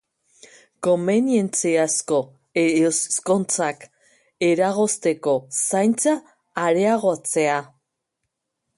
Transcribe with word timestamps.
Komenientziazko 0.85 2.17
ezkontzak 2.63 3.85
eragozteko 4.49 5.39
zaintza 5.77 6.19
areagotzea. 6.67 7.65